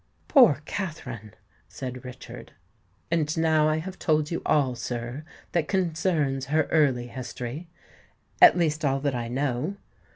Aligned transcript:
"Poor 0.27 0.63
Katherine!" 0.65 1.35
said 1.67 2.03
Richard. 2.03 2.53
"And 3.11 3.37
now 3.37 3.69
I 3.69 3.77
have 3.77 3.99
told 3.99 4.31
you 4.31 4.41
all, 4.47 4.73
sir, 4.73 5.23
that 5.51 5.67
concerns 5.67 6.45
her 6.47 6.63
early 6.71 7.05
history—at 7.05 8.57
least 8.57 8.83
all 8.83 8.99
that 8.99 9.13
I 9.13 9.27
know. 9.27 9.75